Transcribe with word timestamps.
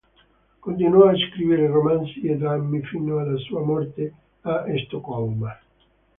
Continuò 0.57 1.09
a 1.09 1.15
scrivere 1.15 1.67
romanzi 1.67 2.21
e 2.21 2.35
drammi 2.35 2.81
fino 2.81 3.19
alla 3.19 3.37
sua 3.37 3.63
morte, 3.63 4.11
a 4.41 4.63
Stoccolma. 4.87 5.55